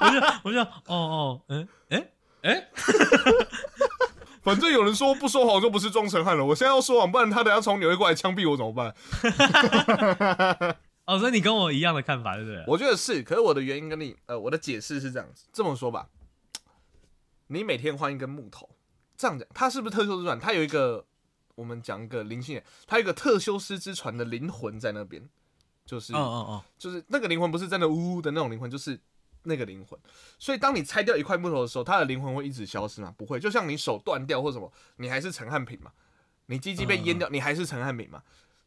[0.00, 2.08] 我就我就哦哦，嗯，哎、
[2.42, 2.68] 哎、
[4.42, 6.44] 反正有人说不说谎就不是装成汉了。
[6.44, 8.94] 我现在要说谎，不然他等下从纽约过来枪毙我怎么办？
[11.06, 12.64] 哦，所以你跟我一样的看法，对不对？
[12.66, 16.08] 我觉得是，可是我的原因跟你，呃，我的解释是这样子，这么说吧，
[17.46, 18.68] 你每天换一根木头，
[19.16, 20.38] 这样讲，它是不是特修斯之船？
[20.38, 21.06] 它有一个
[21.56, 25.28] 我们讲一个灵性点，它有一个特修斯之船的灵魂在那边，
[25.84, 28.98] 就是哦哦哦，就是那个灵魂不是真的呜呜的那种灵魂，就是
[29.42, 29.98] 那个灵魂。
[30.38, 33.12] 所以当你拆掉一块木头的时候，它的灵魂会一直消失吗？
[33.18, 35.90] 不会，就像你手断掉或什么，你还是陈汉平嘛。
[36.48, 38.22] 你鸡鸡被淹掉，你还是陈汉平嘛。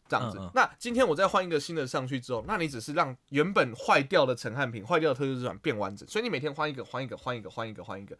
[0.09, 8.17] 这样子嗯嗯，那今天我再换一个新的上去之后，那你只是让原本坏掉的陈汉平、坏掉的特修斯之船变完整，所以你每天换一个、换一个、换一个、换一个、换一个，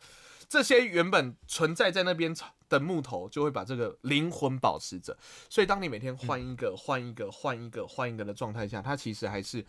[0.48, 2.34] 这些原本存在在那边
[2.70, 5.18] 的木头就会把这个灵魂保持着。
[5.50, 9.66] 所以当你每天换一个、换一个、换一个、换一个的状态下，它其实还是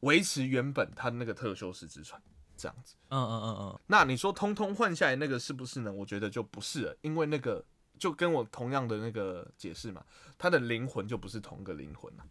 [0.00, 2.20] 维持原本它那个特修斯之船
[2.56, 2.94] 这样子。
[3.08, 5.92] 嗯嗯嗯嗯，那你说通通换下来那个是不是呢？
[5.92, 7.64] 我觉得就不是了，因为那个
[8.02, 10.04] 就跟我同样的那个解释嘛，
[10.36, 12.24] 他的灵魂就不是同个灵魂了。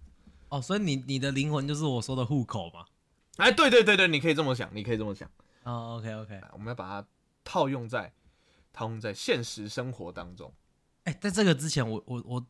[0.50, 2.86] 哦，所以你你的灵魂就是我说的户口嘛？
[3.38, 5.32] 哎，对对对对，你可以这么想，你可以这么想。
[5.64, 7.08] 哦，OK OK，我们要把它
[7.46, 8.12] 套用在
[8.74, 10.54] 套用在现实生活当中。
[11.06, 12.46] 哎，在这个之前，我我我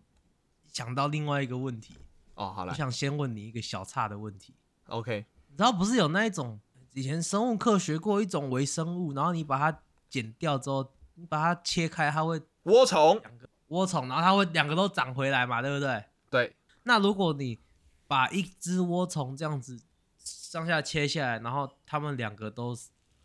[0.65, 1.93] 想到另外一个问题，
[2.33, 4.55] 哦，好了我想先问你一个小差的问题
[4.87, 6.59] ，，OK，你知道不是有那一种
[6.93, 9.79] 以前生物课学过一种微生物，然后你把它
[10.09, 16.03] 剪掉之后，你把它切开，它会涡虫，两个涡虫，然后它会两个都长回来嘛，对不对？
[16.29, 17.59] 对，那如果你
[18.07, 19.79] 把一只涡虫这样子
[20.17, 22.77] 上下切下来，然后它们两个都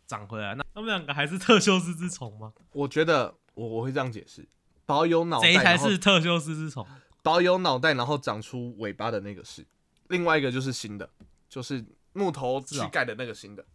[0.05, 2.53] 长回来，那它们两个还是特修斯之虫吗？
[2.71, 4.47] 我觉得我我会这样解释：
[4.85, 6.85] 保有脑袋，谁才是特修斯之虫？
[7.21, 9.65] 保有脑袋，然后长出尾巴的那个是。
[10.07, 11.09] 另外一个就是新的，
[11.49, 13.65] 就是木头是哦去盖的那个新的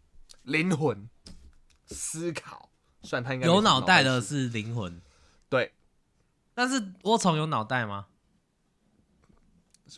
[0.44, 1.08] 灵魂
[1.86, 2.70] 思考。
[3.02, 5.02] 算它应该有脑袋的是是灵魂，
[5.52, 5.70] 对，
[6.54, 8.06] 但是涡虫有脑袋吗？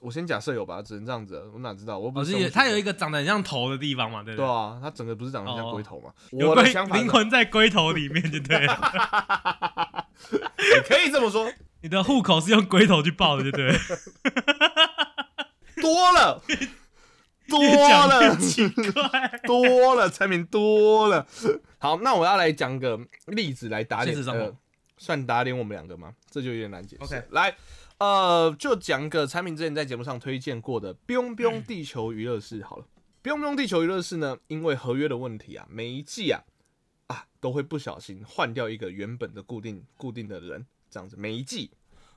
[0.03, 1.97] 我先假设有吧，只能这样子了，我哪知道？
[1.97, 4.45] 我不我是它有一个长得很像头的地方嘛，对不对？
[4.45, 6.13] 对啊，它整个不是长得像哦龟头吗？
[6.33, 10.09] 有我的想法是灵魂在龟头里面就对了。
[10.75, 11.49] 也可以这么说，
[11.83, 13.79] 你的户口是用龟头去报的，就对了。
[15.81, 16.43] 多了，
[17.49, 19.41] 多 越讲了越，奇怪。
[19.47, 21.25] 多了，产品多了。
[21.79, 24.57] 好，那我要来讲个例子来打脸现实，生活呃，
[25.05, 26.15] 算打脸我们两个吗？
[26.31, 27.05] 这就有点难解释。
[27.05, 27.55] OK 来，
[27.99, 32.87] 呃，就讲个产品之前在节目上推荐过的 “biong 嗯 biong 地球娱乐室”好了。
[33.23, 36.43] “biong biong 地球娱乐室”呢，因为合约的问题啊，每一季啊
[37.09, 41.71] 啊都会不小心换掉一个原本的固定固定的人，这样子每一季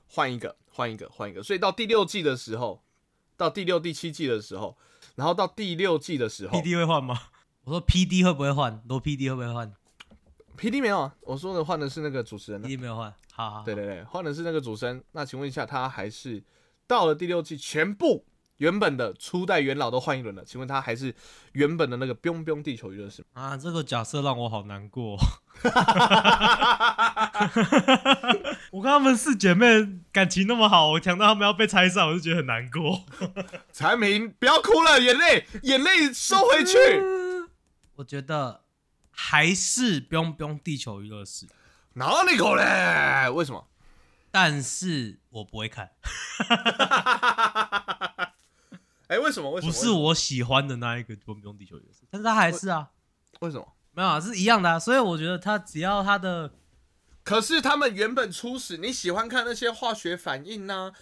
[0.06, 2.82] 换一个，换一个，换一个，所以到第六季的时候，
[3.36, 4.76] 到第六、第七季的时候，
[5.14, 7.20] 然后到第六季的时候 P D 会换吗？
[7.64, 8.82] 我说 P D 会不会换？
[8.88, 9.70] 罗 P D 会不会换
[10.58, 13.14] ，P D 没有啊，我说的换的是那个主持人、？P 啊，D 没有换。
[13.32, 15.02] 好好，对对对，换的是那个主持人。
[15.12, 16.42] 那请问一下，他还是
[16.86, 21.14] 到了第六季，全部原本的初代元老都换一轮了，请问他还是
[21.52, 23.40] 原本的那个 biong biong 地球娱乐室吗？
[23.40, 25.16] 啊，这个假设让我好难过。
[28.70, 33.04] 我跟他们四姐妹感情那么好，我想到他们要被拆散，我就觉得很难过。
[33.72, 36.76] 产品不要哭了，眼泪眼泪收回去。
[37.96, 38.62] 我觉得
[39.20, 41.44] 还是不用不用地球娱乐室，
[41.94, 43.28] 哪里口嘞？
[43.34, 43.66] 为什么？
[44.30, 45.90] 但是我不会看，
[49.08, 49.50] 哎、为什么？
[49.50, 49.72] 为什么？
[49.72, 52.90] 不是我喜欢的那一个不用不用地球娱乐室，但是它还是啊，
[53.40, 53.66] 为什么？
[53.90, 56.54] 没有啊，是一样的啊，所以我觉得它只要它的
[57.24, 60.92] 可是他们原本初始，你喜欢看那些化学反应呐、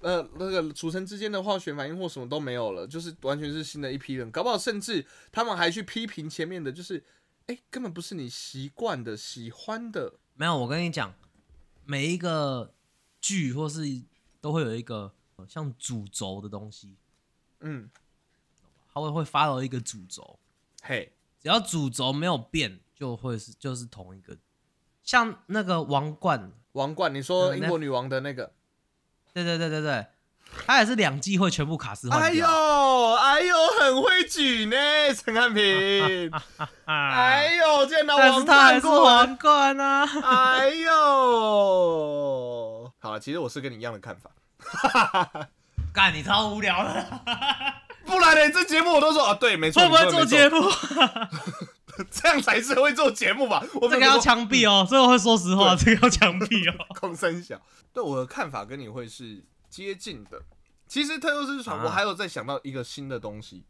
[0.00, 7.04] 呃，那个组成之间的化学反应或什么都没有了，就是完全是新的一批人，搞不好甚至他们还去批评前面的，就是
[7.46, 10.18] 哎、根本不是你习惯的、喜欢的。
[10.34, 10.56] 没有。
[10.58, 11.14] 我跟你讲，
[11.84, 12.74] 每一个
[13.20, 13.82] 剧或是
[14.40, 16.96] 都会有一个呃像主轴的东西，
[17.60, 17.90] 嗯，
[18.92, 20.38] 它会会 follow 一个主轴，
[20.82, 24.36] 嘿，只要主轴没有变，就会是就是同一个。
[25.02, 28.52] 像那个王冠，王冠，你说呃英国女王的那个，
[29.32, 30.06] 对对对对对，
[30.66, 32.48] 它也是两季会全部卡斯换哎掉。
[32.48, 34.76] 呦哎呦，很会举呢，
[35.14, 36.30] 陈汉平，
[36.86, 39.14] 哎呦，竟然拿王但是他还是冠过来。
[39.16, 40.08] 王冠啊！
[40.58, 44.30] 哎呦，好了，其实我是跟你一样的看法，
[45.92, 47.06] 干你超无聊的，
[48.06, 50.70] 不然呢，这节目我都说啊，对，没错，会不会做节目？
[52.10, 53.62] 这样才是会做节目吧？
[53.74, 54.86] 我这个要抢枪毙哦！
[54.88, 56.74] 这个会说实话，这个要枪毙哦。
[56.98, 57.60] 空声小。
[57.92, 60.42] 对我的看法跟你会是接近的。
[60.86, 63.64] 其实特优之船，啊我还有在想到一个新的东西，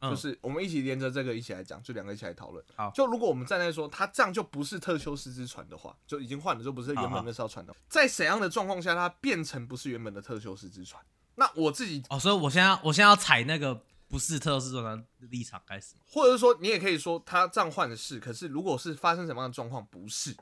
[0.00, 2.64] 嗯就是我们一起连着这个一起来讲，就两个一起来讨论。
[2.74, 7.72] 好就如果我们站在说它这样就不是特修斯之船的话，就已经换了，就不是原本那艘船的。
[7.88, 11.00] 在怎样的状况下，它变成不是原本的特修斯之船？
[11.36, 15.94] 那我自己，哦，所以我现在我现在要踩那个不是特修斯船的立场开始。
[16.04, 20.36] 或者是说，你也可以说它这样换的是，可是如果是发生什么样的状况，不是。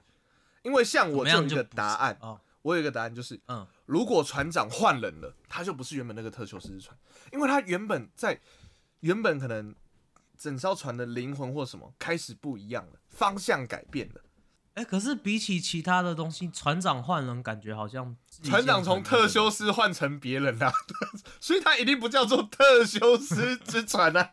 [0.63, 6.97] 因为像我就有一个答案，哦，我有一个答案就是，嗯，如果船长换人了，他就不是原本那个特修斯之船，
[7.33, 8.41] 因为他原本在
[9.01, 9.75] 原本可能
[10.39, 14.21] 整艘船的灵魂或什么开始不一样了，方向改变了。
[14.75, 20.73] 哎、可是比起其他的东西，船长换人感觉好像船长从特修斯换成别人啦、
[21.41, 24.31] 所以他一定不叫做特修斯之船啊。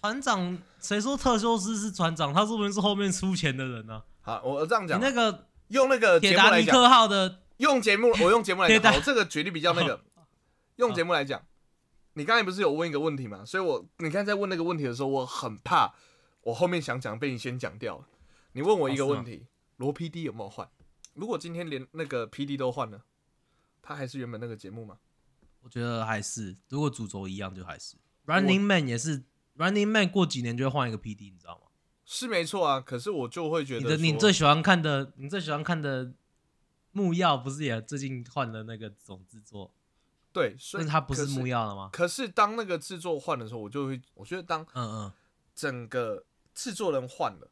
[0.00, 2.34] 船长，谁说特修斯是船长？
[2.34, 10.02] 他说不定是后面出钱的人呢、好，我这样你讲，那个用那个铁达尼克号的，用节目， 我用节目来讲，我这个举例比较那个，
[10.76, 11.44] 用节目来讲，
[12.14, 13.44] 你刚才不是有问一个问题吗？
[13.44, 15.94] 所以我你刚才在问那个问题的时候，我很怕
[16.42, 18.06] 我后面想讲被你先讲掉了。
[18.52, 20.68] 你问我一个问题，罗 PD 有没有换？
[21.14, 23.02] 如果今天连那个 PD 都换了，
[23.82, 24.98] 他还是原本那个节目吗？
[25.62, 29.24] 我觉得还是，如果主轴一样，就还是 Running Man 也是
[29.56, 31.62] Running Man，过几年就会换一个 PD，你知道吗？
[32.04, 36.12] 是没错啊，可是我就会觉得你的你最喜欢看的，你最喜欢看的
[36.96, 39.70] 木曜不是也最近换了那个总制作？
[40.32, 41.90] 对，所以他不是木曜了吗？
[41.92, 45.12] 可是当那个制作换的时候，我就会，我觉得当嗯嗯，
[45.54, 47.50] 整个制作人换了，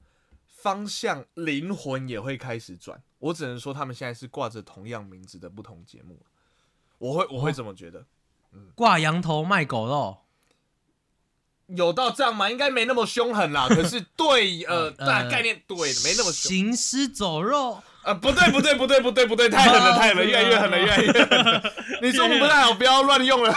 [0.49, 3.03] 方向灵魂也会开始转。
[3.19, 6.25] 我只能说，他们现在是挂着同样名字的不同节目。
[6.97, 8.07] 我会我会哦这么觉得，
[8.75, 10.19] 挂羊头卖狗肉，
[11.67, 12.51] 有到这样吗？
[12.51, 13.69] 应该没那么凶狠啦。
[13.73, 16.51] 可是对呃，呃大概念对，没那么凶。
[16.51, 21.73] 行尸走肉，呃，不对不对不对不对不对，太狠了 太狠了，越来越狠了越来越狠了。
[22.03, 23.53] 你中文不太好，不要乱用了，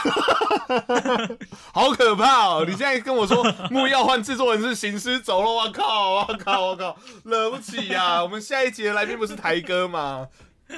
[1.74, 2.64] 好可怕哦！
[2.66, 10.28] 你现在跟我说木要换制作人是行尸走肉，我靠我靠我靠，惹不起呀、我们下一集的来宾不是台哥吗？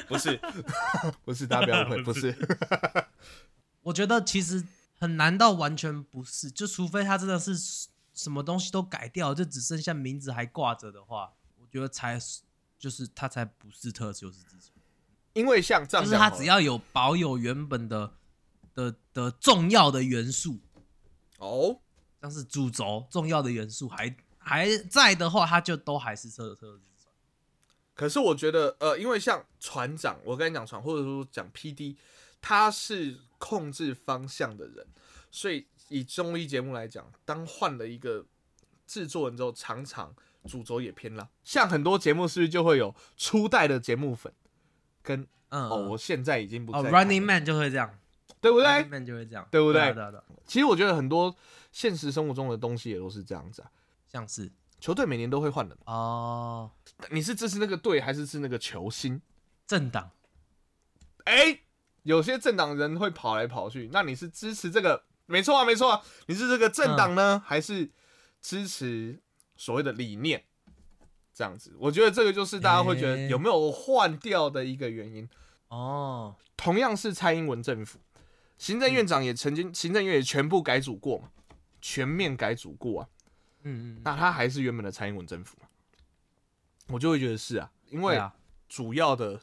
[0.08, 0.40] 不是，
[1.24, 2.36] 不是，大家不要误会，不是。
[3.84, 4.64] 我觉得其实
[5.00, 7.54] 很难到完全不是，就除非他真的是
[8.14, 12.42] 什么东西都改掉，就只剩下名字还挂着的话，我觉得才是
[12.80, 14.74] 就是他才不是特修斯之船，
[15.34, 18.14] 因为像这样就是他只要有保有原本的
[18.74, 20.58] 的的重要的元素，
[21.38, 21.82] 哦，
[22.22, 26.80] 像是主轴重要的元素还还在的话，他就都还是特特。
[27.94, 31.98] 可是我觉得，呃，因为像船长，我跟你讲船，或者说讲 PD，
[32.40, 34.88] 他是控制方向的人，
[35.30, 38.26] 所以以综艺节目来讲，当换了一个
[38.88, 40.16] 制作人之后，常常
[40.48, 41.30] 主轴也偏了。
[41.44, 44.32] 像很多节目是不是就会有初代的节目粉，
[45.02, 47.98] 跟嗯，哦，我现在已经不哦在看了，Running Man 就会这样，
[48.40, 51.36] 对不 Running 对？Man 就会这样，对不对啊对啊对啊其实我觉得很多
[51.72, 53.72] 现实生活中的东西也都是这样子啊。
[54.08, 56.72] 像是球队每年都会换人，哦，
[57.12, 59.22] 你是支持那个队还是是那个球星？
[59.68, 60.12] 政党。
[61.26, 61.60] 哎、
[62.04, 65.04] 有些政党人会跑来跑去，那你是支持这个？
[65.28, 67.92] 没错啊，没错啊，你是这个政党呢，还是
[68.42, 69.22] 支持
[69.60, 70.46] 所谓的理念？
[71.34, 75.30] 这样子，我觉得这个就是大家会觉得有没有换掉的一个原因。
[75.68, 78.00] 哦，同样是蔡英文政府，
[78.58, 81.30] 行政院长也曾经，行政院也全部改组过嘛，
[81.80, 83.10] 全面改组过啊，
[83.64, 85.68] 嗯嗯，那他还是原本的蔡英文政府嘛？
[86.88, 88.20] 我就会觉得是啊，因为
[88.68, 89.40] 主要的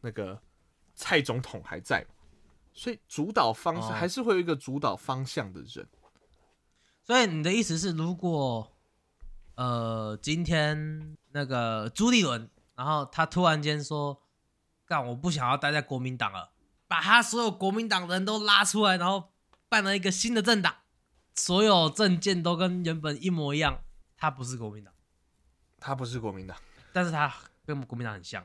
[0.00, 0.40] 那个
[0.94, 2.14] 蔡总统还在嘛，
[2.72, 5.86] 所以主导方向、哦还是会有一个主导方向的人。
[7.02, 8.73] 所以你的意思是，如果
[9.54, 14.20] 呃今天那个朱立伦，然后他突然间说，
[14.86, 16.52] 干我不想要待在国民党了，
[16.88, 19.32] 把他所有国民党人都拉出来，然后
[19.68, 20.74] 办了一个新的政党，
[21.34, 23.82] 所有政见都跟原本一模一样，
[24.16, 24.92] 他不是国民党，
[25.78, 26.56] 他不是国民党，
[26.92, 27.32] 但是他
[27.64, 28.44] 跟国民党很像。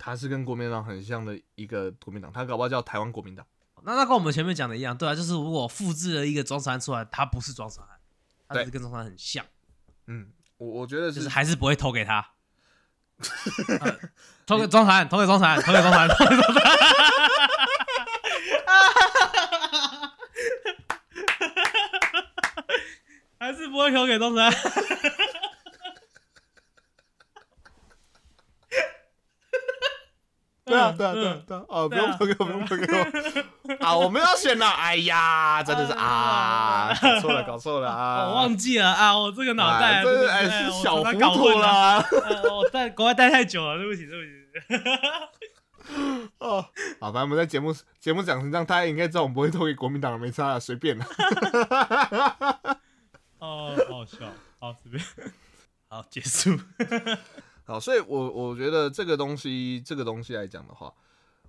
[0.00, 3.44] 他是跟国民党很像的一个国民党，他搞不好叫台湾国民党。
[3.82, 7.84] 那那跟我们前面讲的一样，对啊，就是如果复制了一个庄山出来，他不是庄山，
[8.46, 9.44] 他只是跟庄山很像。
[10.06, 12.24] 嗯，我我觉得就是是还是不会投给他。
[13.80, 13.98] 呃
[14.46, 16.62] 投给中产，投给中产，投给中产，投给庄产。
[23.40, 24.50] 还是不会投给庄产。
[30.68, 32.98] 对啊，对啊，对啊，对啊，哦，不用投给我，不用投给我
[33.86, 33.96] 啊！
[33.96, 38.28] 我们要选了，哎呀，真的是啊，搞错了，搞错了啊！
[38.30, 41.04] 我忘记了啊，我这个脑袋真的哎是小糊。
[41.04, 41.98] 涂啦。
[41.98, 44.30] 呃我在国外 待太久了，对不起，对不起。
[46.38, 46.62] 哦，
[47.00, 51.04] 好，反正我们在节目节目讲成这样，大家应该知道我们不会投给国民党的，没差了，随便了。
[53.38, 54.18] 哦，好好笑，
[54.60, 55.02] 好随便，
[55.88, 56.58] 好结束。
[57.68, 60.90] 好，所以我我觉得这个东西，这个东西来讲的话，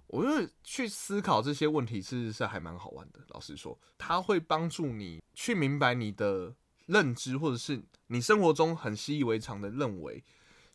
[0.08, 3.22] 我觉得去思考这些问题，其实是还蛮好玩的。
[3.30, 6.54] 老实说，它会帮助你去明白你的
[6.88, 10.22] 认知，或者是你生活中很习以为常的认为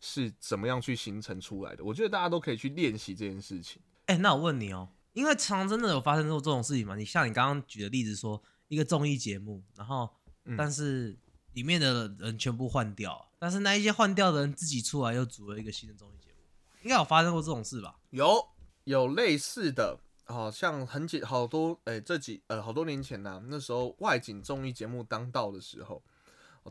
[0.01, 1.83] 是怎么样去形成出来的。
[1.83, 3.79] 我觉得大家都可以去练习这件事情。
[4.07, 6.95] 哎、那我问你哦，因为常常真的有发生过这种事情嘛？
[6.95, 10.09] 你像你刚刚举的例子说，一个综艺节目，然后
[10.45, 11.15] 嗯但是
[11.55, 16.35] 里面的人全部换掉，但是那一些换掉的人自己出来又组了一个新的综艺节目，
[16.83, 17.95] 应该有发生过这种事吧？
[18.11, 18.45] 有
[18.83, 26.03] 有类似的，好像很几好多哎、这几呃好多年前呐、那时候外景综艺节目当道的时候，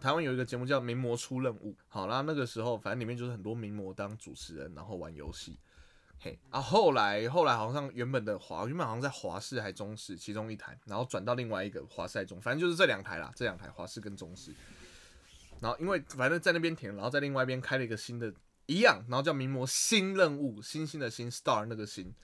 [0.00, 5.58] 台湾有一个节目叫《名模出任务》，好啦，那个时候反正里面就是很多名模当主持人，然后玩游戏。
[6.24, 14.50] 嘿，啊，后来后来好像原本的华原本好像在华视还中视其中一台，然后转到另外一个华视还中，反正就是这两台啦，这两台华视跟中视。
[15.60, 18.32] 然后因为反正在那边停，然后在另外一边开了一个新的
[18.64, 22.14] 一样，然后叫名模新任务，星星的星 star 那个星，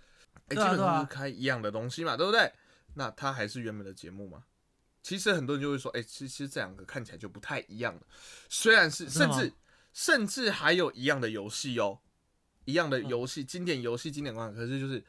[0.48, 2.50] 哎、基本上是开一样的东西嘛，对不对？
[2.94, 4.44] 那它还是原本的节目吗？
[5.02, 8.00] 其实很多人就会说，哎、其实其实这两个看起来就不太一样了。
[8.48, 9.52] 虽然是甚至
[9.92, 11.98] 甚至还有一样的游戏哦，
[12.70, 15.04] 一样嗯的游戏，经典游戏、经典观可是就是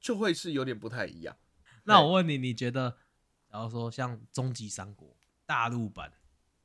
[0.00, 1.36] 就会是有点不太一样。
[1.84, 2.96] 那我问你，你觉得，
[3.50, 5.08] 然后说像《终极三国》
[5.44, 6.12] 大陆版，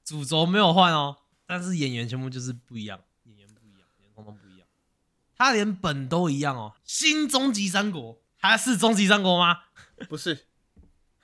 [0.03, 4.67] 主轴没有换哦，但是演员全部就是不一样，演员不一样，演员通通不一样，
[5.35, 6.75] 他连本都一样哦。
[6.83, 9.63] 新《终极三国》，它是《终极三国》吗？
[10.07, 10.45] 不是，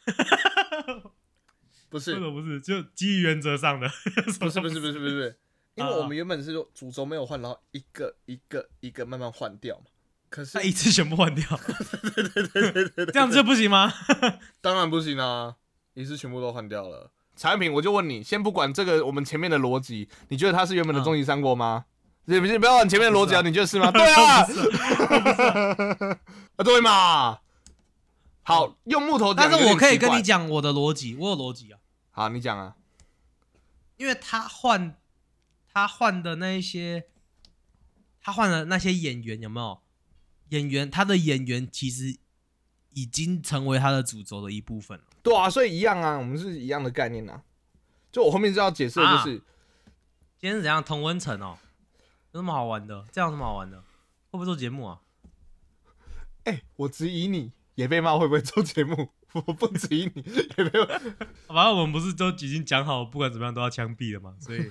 [1.90, 2.60] 不是为什，么不是？
[2.60, 5.40] 就基于原则上的，不是，不是，不是，不是，不是，
[5.76, 9.86] 因为啊我们原本是说主轴没有换，然后一个一个一个慢慢换掉嘛。
[10.30, 11.44] 可是他一次全部换掉，
[13.14, 13.94] 这样就不行吗？
[14.62, 15.56] 当然不行啊，
[15.94, 17.12] 一次全部都换掉了。
[17.36, 21.86] 产品我就问你，先不管这个我们前面的逻辑，你觉得它是原本的嗯终极三国吗？
[22.26, 23.92] 你不是不要管前面的逻辑啊，你觉得是吗？
[23.92, 24.46] 对啊，
[26.56, 27.40] 啊对嘛。
[28.44, 30.42] 好，用木头，但是我可以跟你讲。
[30.42, 31.80] 讲我的逻辑，我有逻辑啊，
[32.12, 32.76] 好，你讲啊。
[33.98, 34.96] 因为他换
[35.74, 37.08] 他换的那一些，
[38.22, 39.82] 他换的那些演员有没有？
[40.50, 42.16] 演员他的演员其实
[42.92, 45.06] 已经成为他的主轴的一部分了。
[45.24, 47.44] 对啊，所以一样啊，我们是一样的概念啊。
[48.12, 49.38] 就我后面就要解释的就是，
[50.38, 50.84] 今天是怎样？
[50.84, 51.58] 同温层哦，
[52.34, 53.04] 有什么好玩的？
[53.12, 53.80] 这样有什么好玩的？
[53.80, 55.02] 会不会做节目啊？
[56.44, 60.24] 哎、我质疑你也被骂会不会做节目，我不质疑你
[60.58, 60.86] 也没有。
[61.48, 64.70] 反正我们不是都已经讲好，不管怎么样都要枪毙了嘛，所以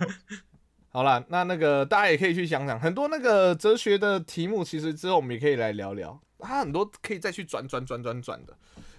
[0.90, 8.56] 好啦，那那个大家也可以去想想，很多那个哲学的题目，其实之后我们也可以来聊聊，它很多可以再去转转转转转的。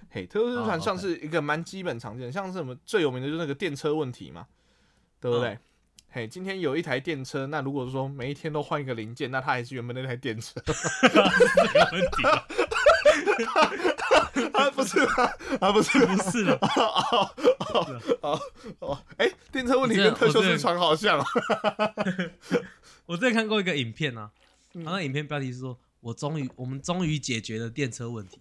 [0.09, 4.45] 嘿，特殊哦船像是一个蛮基本常见的，像是我们最有名的就是那个电车问题嘛，
[5.19, 5.49] 对不对？
[5.49, 5.59] 嗯
[6.15, 11.21] 嘿，今天有一台电车，那如果说每一天都换一个零件，那它还是原本那台电车，这个
[11.91, 12.23] 问题
[13.43, 15.13] 啊啊不是吗？
[15.61, 16.53] 啊不是不是的。
[16.55, 17.31] 哦
[17.73, 18.41] 哦哦
[18.79, 21.23] 哦，哎，电车问题跟特修斯船好像。
[23.05, 24.31] 我之前看过一个影片啊，
[24.73, 28.39] 嗯然后那影片标题是说：“我终于，我们终于解决了电车问题。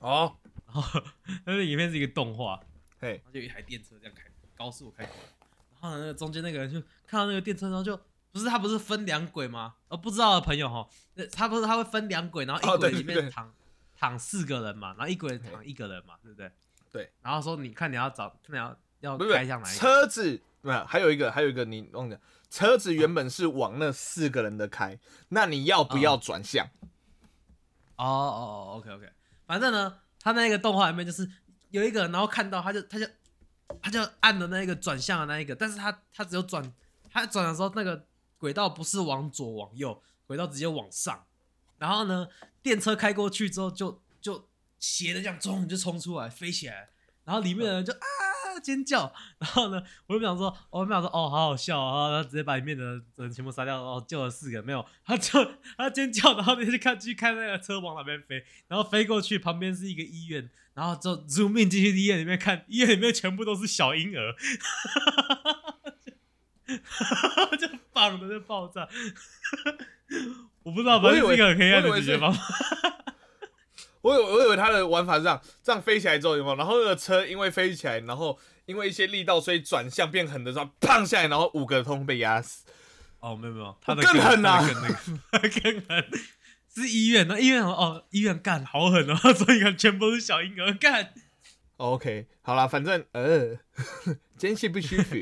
[0.00, 1.00] 哦，”然后
[1.46, 2.60] 那个影片是一个动画，
[3.00, 4.24] 嘿，就一台电车这样开，
[4.56, 5.22] 高速开过来，
[5.80, 7.98] 然后呢，那个中间那个人就看到那个电车，然后就
[8.32, 9.74] 不是他不是分两轨吗？
[9.88, 13.52] 呃，不知道的朋友哈，那他不是他会分两轨，然后一轨里对对对面躺、
[14.02, 16.50] 躺四个人嘛，然后一个人躺一个人嘛，对不对？
[16.90, 17.12] 对。
[17.22, 19.78] 然后说你看你要找，看你要要开向哪一个？
[19.78, 26.66] 车子没有，还有一个，还有一个你忘了，车子原本是往那四个人的开，那你要不要转向？
[27.94, 29.08] 哦哦哦，OK OK，
[29.46, 31.30] 反正呢，他那个动画里面就是
[31.70, 33.06] 有一个人，然后看到他就他就
[33.80, 36.74] 他就按了那个转向的那一个，但是他他只有转，
[37.08, 38.04] 他转的时候那个
[38.36, 41.24] 轨道不是往左往右，轨道直接往上，
[41.78, 42.26] 然后呢，
[42.62, 44.48] 电车开过去之后就就
[44.78, 46.90] 斜的这样冲就冲出来飞起来，
[47.24, 64.34] 然后里面的人就啊尖叫，然后呢，我就想说，我就想说，哦，好好笑啊，然后直接把里面的人全部杀掉，哦，救了四个，没有，他就他尖叫，然后你去看去看那个车往哪边飞，然后飞过去，旁边是一个医院，然后就 zoom in 进去医院里面看，医院里面全部都是小婴儿，
[67.58, 68.88] 就绑的就爆炸，
[70.64, 72.40] 我不知道，反正是一个很黑暗的解决方法。
[74.02, 76.56] 我以为我以为他的玩法是这样，这样飞起来之后有没有？
[76.56, 82.64] 然后那个车因为飞起来，然后因为一些力道，所以转向变狠的时候，砰下来，然后五个通被压死。
[83.20, 84.60] 哦，没有没有，他的更狠啊
[85.62, 86.04] 更狠。
[86.74, 91.12] 是医院，那医院哦，医院干好狠哦， 所以看全部是小婴儿干。
[91.76, 93.58] OK，好啦，反正呃，
[94.38, 95.16] 坚信不舒服。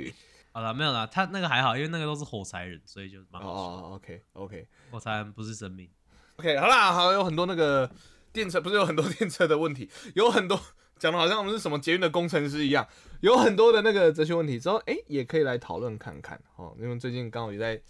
[0.53, 3.61] 好了，没有啦，他那个还好，因为那个都是火柴人，所以就蛮哦好笑。
[3.61, 5.89] 哦，OK OK 火柴人不是生命，
[6.37, 7.89] OK，好啦，好有很多那个
[8.33, 10.61] 电车，不是有很多电车的问题，有很多
[10.99, 12.85] 讲的好像我们是什么捷运的工程师一样，
[13.21, 16.75] 有很多的那个哲学问题之后，哎、也可以来讨论看看哦。
[16.81, 17.81] 因为最近刚好也在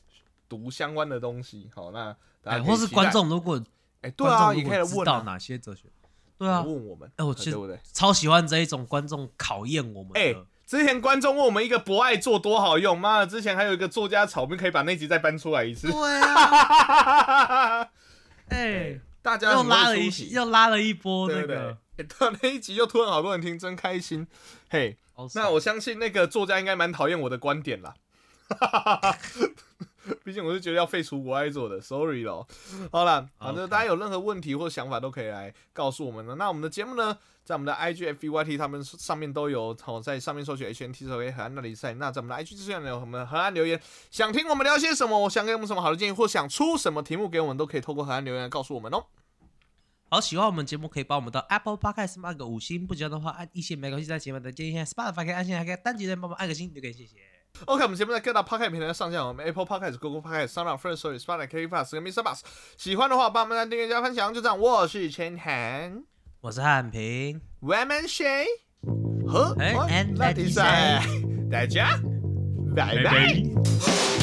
[0.47, 3.63] 读相关的东西，好，那大哎，家可以期待或是观，众如果
[4.03, 5.89] 哎，对啊，观众也可以来如果知道问啊，哪些哲学，
[6.37, 7.81] 对啊，问我们，哎我其实对不对？
[7.93, 10.47] 超喜欢这一种观众考验我们的。
[10.71, 15.91] 哎之前观众问我们一个博爱座多好用，妈的，之前还有一个作家草莓可以把那集再搬出来一次。
[15.91, 17.89] 对啊，
[18.51, 21.29] 哎，大家又拉了一又拉了一波？
[21.29, 21.47] 那个。
[21.97, 24.27] 对对啊， 那一集又突然好多人听，真开心。
[24.69, 24.97] 嘿，
[25.35, 27.95] 那我相信那个作家应该蛮讨厌我的观点啦。
[30.25, 32.47] 毕竟我是觉得要废除国爱做的，sorry 咯。
[32.91, 36.35] 好了，反正大家有任何问题或想法都可以来告诉我们的。
[36.37, 41.95] 那我们的节目呢，在我们的 IG、F B Y T 他们上面都有，好在上面搜取 H N T 手给河岸那里赛。
[41.95, 43.81] 那在我们的 IG 资讯有我们的河岸留言，
[44.11, 49.05] 想听我们聊些什么，我想给我们什么好的建议，或想出什么题目给我们，都可以透过河岸留言来告诉我们哦。
[50.09, 57.30] 好，喜欢我们节目可以帮我们到 Apple Podcast 按个五星，不喜欢的话按一星没关系，在节目的建议下 Spotify 可以按星，还可以单击人帮忙按个星，留言谢谢。
[57.67, 62.03] OK，我们节目在各大 Podcast 平台上线，我们 Apple Podcast、Google Podcast、s o u n d First Story、Spotify、k p o s 跟
[62.03, 62.23] Mr.
[62.23, 62.41] Bus。
[62.79, 64.33] 喜欢的话，帮我们来订阅加分享。
[64.33, 66.03] 就这样，我是陈涵
[66.41, 68.47] 我是汉平，，Women Shay
[69.29, 71.03] 和哎 and 拉迪赛，
[71.51, 72.01] 大家
[72.75, 74.20] 拜拜。